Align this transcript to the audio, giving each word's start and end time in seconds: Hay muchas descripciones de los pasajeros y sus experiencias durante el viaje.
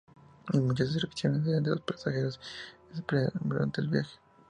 Hay 0.47 0.59
muchas 0.59 0.93
descripciones 0.95 1.43
de 1.45 1.61
los 1.61 1.81
pasajeros 1.81 2.39
y 2.39 2.89
sus 2.89 2.99
experiencias 3.01 3.43
durante 3.47 3.81
el 3.81 3.89
viaje. 3.89 4.17